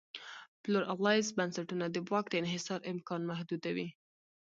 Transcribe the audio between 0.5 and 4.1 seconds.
پلورالایز بنسټونه د واک دانحصار امکان محدودوي.